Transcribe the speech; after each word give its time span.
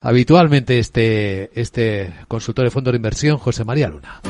habitualmente 0.00 0.78
este, 0.78 1.50
este 1.60 2.14
consultor 2.28 2.64
de 2.64 2.70
fondo 2.70 2.90
de 2.90 2.96
inversión, 2.96 3.38
José 3.38 3.64
María 3.64 3.88
Luna. 3.88 4.20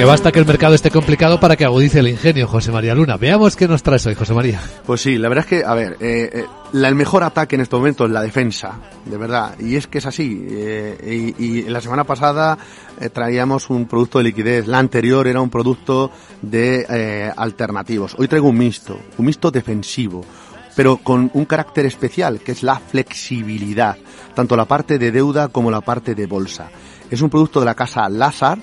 Porque 0.00 0.12
basta 0.12 0.32
que 0.32 0.38
el 0.38 0.46
mercado 0.46 0.74
esté 0.74 0.90
complicado 0.90 1.38
para 1.38 1.56
que 1.56 1.66
agudice 1.66 1.98
el 1.98 2.08
ingenio, 2.08 2.48
José 2.48 2.72
María 2.72 2.94
Luna. 2.94 3.18
Veamos 3.18 3.54
qué 3.54 3.68
nos 3.68 3.82
traes 3.82 4.06
hoy, 4.06 4.14
José 4.14 4.32
María. 4.32 4.58
Pues 4.86 5.02
sí, 5.02 5.18
la 5.18 5.28
verdad 5.28 5.44
es 5.44 5.48
que, 5.50 5.62
a 5.62 5.74
ver, 5.74 5.98
eh, 6.00 6.30
eh, 6.32 6.46
el 6.72 6.94
mejor 6.94 7.22
ataque 7.22 7.56
en 7.56 7.60
este 7.60 7.76
momento 7.76 8.06
es 8.06 8.10
la 8.10 8.22
defensa, 8.22 8.78
de 9.04 9.18
verdad. 9.18 9.58
Y 9.60 9.76
es 9.76 9.88
que 9.88 9.98
es 9.98 10.06
así. 10.06 10.42
Eh, 10.48 11.34
y, 11.38 11.62
la 11.64 11.82
semana 11.82 12.04
pasada 12.04 12.56
traíamos 13.12 13.68
un 13.68 13.86
producto 13.86 14.16
de 14.16 14.24
liquidez. 14.24 14.66
La 14.66 14.78
anterior 14.78 15.26
era 15.26 15.42
un 15.42 15.50
producto 15.50 16.10
de 16.40 17.30
alternativos. 17.36 18.14
Hoy 18.16 18.26
traigo 18.26 18.48
un 18.48 18.56
mixto, 18.56 18.98
un 19.18 19.26
mixto 19.26 19.50
defensivo 19.50 20.24
pero 20.76 20.96
con 20.96 21.30
un 21.34 21.44
carácter 21.44 21.84
especial, 21.84 22.40
que 22.40 22.52
es 22.52 22.62
la 22.62 22.76
flexibilidad, 22.76 23.98
tanto 24.34 24.56
la 24.56 24.64
parte 24.64 24.98
de 24.98 25.10
deuda 25.10 25.48
como 25.48 25.70
la 25.70 25.82
parte 25.82 26.14
de 26.14 26.26
bolsa. 26.26 26.70
Es 27.10 27.20
un 27.20 27.28
producto 27.28 27.60
de 27.60 27.66
la 27.66 27.74
casa 27.74 28.08
Lazar, 28.08 28.56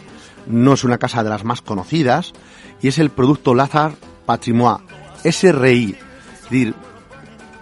no 0.48 0.74
es 0.74 0.84
una 0.84 0.98
casa 0.98 1.24
de 1.24 1.30
las 1.30 1.44
más 1.44 1.62
conocidas, 1.62 2.34
y 2.82 2.88
es 2.88 3.00
el 3.00 3.10
producto 3.10 3.56
Lazar 3.56 3.94
Patrimoine, 4.26 4.84
SRI. 5.24 5.96
Es 5.96 6.44
decir, 6.44 6.74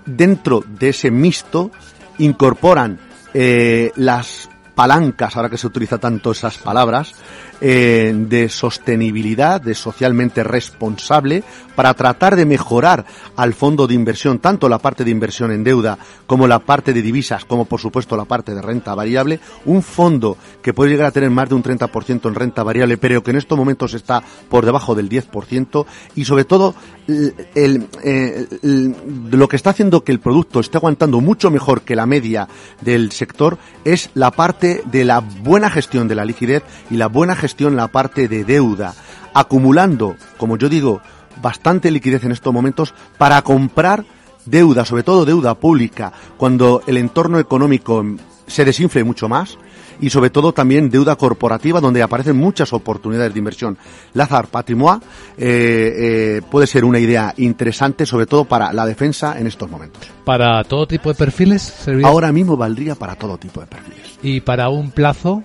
dentro 0.05 0.63
de 0.67 0.89
ese 0.89 1.11
mixto 1.11 1.71
incorporan 2.17 2.99
eh, 3.33 3.91
las 3.95 4.49
palancas, 4.75 5.35
ahora 5.35 5.49
que 5.49 5.57
se 5.57 5.67
utiliza 5.67 5.97
tanto 5.97 6.31
esas 6.31 6.57
palabras, 6.57 7.13
eh, 7.61 8.13
de 8.13 8.49
sostenibilidad, 8.49 9.61
de 9.61 9.73
socialmente 9.73 10.43
responsable, 10.43 11.43
para 11.75 11.93
tratar 11.93 12.35
de 12.35 12.45
mejorar 12.45 13.05
al 13.37 13.53
fondo 13.53 13.87
de 13.87 13.93
inversión, 13.93 14.39
tanto 14.39 14.67
la 14.67 14.79
parte 14.79 15.03
de 15.05 15.11
inversión 15.11 15.51
en 15.51 15.63
deuda 15.63 15.97
como 16.27 16.47
la 16.47 16.59
parte 16.59 16.93
de 16.93 17.01
divisas, 17.01 17.45
como 17.45 17.65
por 17.65 17.79
supuesto 17.79 18.17
la 18.17 18.25
parte 18.25 18.53
de 18.53 18.61
renta 18.61 18.93
variable, 18.93 19.39
un 19.65 19.81
fondo 19.81 20.37
que 20.61 20.73
puede 20.73 20.91
llegar 20.91 21.07
a 21.07 21.11
tener 21.11 21.29
más 21.29 21.47
de 21.47 21.55
un 21.55 21.63
30% 21.63 22.27
en 22.27 22.35
renta 22.35 22.63
variable, 22.63 22.97
pero 22.97 23.23
que 23.23 23.31
en 23.31 23.37
estos 23.37 23.57
momentos 23.57 23.93
está 23.93 24.21
por 24.49 24.65
debajo 24.65 24.93
del 24.93 25.09
10%, 25.09 25.85
y 26.15 26.25
sobre 26.25 26.43
todo 26.43 26.75
el, 27.07 27.87
el, 28.03 28.95
lo 29.31 29.47
que 29.47 29.55
está 29.55 29.69
haciendo 29.69 30.03
que 30.03 30.11
el 30.11 30.19
producto 30.19 30.59
esté 30.59 30.77
aguantando 30.77 31.21
mucho 31.21 31.51
mejor 31.51 31.81
que 31.81 31.95
la 31.95 32.05
media 32.05 32.47
del 32.81 33.11
sector 33.11 33.57
es 33.83 34.09
la 34.13 34.31
parte 34.31 34.64
de 34.85 35.05
la 35.05 35.19
buena 35.19 35.69
gestión 35.69 36.07
de 36.07 36.15
la 36.15 36.25
liquidez 36.25 36.63
y 36.89 36.97
la 36.97 37.07
buena 37.07 37.35
gestión 37.35 37.75
la 37.75 37.87
parte 37.87 38.27
de 38.27 38.43
deuda, 38.43 38.93
acumulando, 39.33 40.15
como 40.37 40.57
yo 40.57 40.69
digo, 40.69 41.01
bastante 41.41 41.91
liquidez 41.91 42.23
en 42.23 42.31
estos 42.31 42.53
momentos 42.53 42.93
para 43.17 43.41
comprar 43.41 44.05
deuda, 44.45 44.85
sobre 44.85 45.03
todo 45.03 45.25
deuda 45.25 45.55
pública, 45.55 46.13
cuando 46.37 46.81
el 46.87 46.97
entorno 46.97 47.39
económico 47.39 48.03
se 48.47 48.65
desinfle 48.65 49.03
mucho 49.03 49.27
más 49.27 49.57
y 49.99 50.09
sobre 50.09 50.29
todo 50.29 50.53
también 50.53 50.89
deuda 50.89 51.15
corporativa 51.15 51.79
donde 51.79 52.03
aparecen 52.03 52.37
muchas 52.37 52.73
oportunidades 52.73 53.33
de 53.33 53.39
inversión. 53.39 53.77
Lazar 54.13 54.47
Patrimoine 54.47 55.01
eh, 55.37 55.93
eh, 56.37 56.41
puede 56.49 56.67
ser 56.67 56.85
una 56.85 56.99
idea 56.99 57.33
interesante 57.37 58.05
sobre 58.05 58.25
todo 58.25 58.45
para 58.45 58.73
la 58.73 58.85
defensa 58.85 59.39
en 59.39 59.47
estos 59.47 59.69
momentos. 59.69 60.01
¿Para 60.23 60.63
todo 60.63 60.87
tipo 60.87 61.09
de 61.09 61.15
perfiles? 61.15 61.61
Serviría? 61.61 62.07
Ahora 62.07 62.31
mismo 62.31 62.57
valdría 62.57 62.95
para 62.95 63.15
todo 63.15 63.37
tipo 63.37 63.61
de 63.61 63.67
perfiles. 63.67 64.19
¿Y 64.21 64.41
para 64.41 64.69
un 64.69 64.91
plazo? 64.91 65.43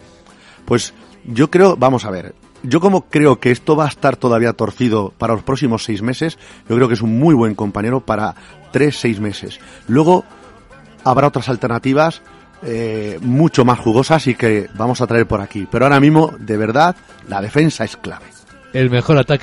Pues 0.64 0.94
yo 1.24 1.50
creo, 1.50 1.76
vamos 1.76 2.04
a 2.04 2.10
ver, 2.10 2.34
yo 2.62 2.80
como 2.80 3.08
creo 3.08 3.40
que 3.40 3.50
esto 3.50 3.76
va 3.76 3.86
a 3.86 3.88
estar 3.88 4.16
todavía 4.16 4.52
torcido 4.52 5.12
para 5.16 5.34
los 5.34 5.42
próximos 5.42 5.84
seis 5.84 6.02
meses, 6.02 6.38
yo 6.68 6.76
creo 6.76 6.88
que 6.88 6.94
es 6.94 7.02
un 7.02 7.18
muy 7.18 7.34
buen 7.34 7.54
compañero 7.54 8.00
para 8.00 8.34
tres, 8.70 8.96
seis 8.96 9.20
meses. 9.20 9.60
Luego 9.88 10.24
habrá 11.04 11.28
otras 11.28 11.48
alternativas 11.48 12.22
eh, 12.62 13.18
mucho 13.22 13.64
más 13.64 13.78
jugosas 13.78 14.26
y 14.26 14.34
que 14.34 14.68
vamos 14.74 15.00
a 15.00 15.06
traer 15.06 15.26
por 15.26 15.40
aquí. 15.40 15.66
Pero 15.70 15.84
ahora 15.84 16.00
mismo, 16.00 16.34
de 16.38 16.56
verdad, 16.56 16.96
la 17.28 17.40
defensa 17.40 17.84
es 17.84 17.96
clave. 17.96 18.26
El 18.72 18.90
mejor 18.90 19.18
ataque 19.18 19.38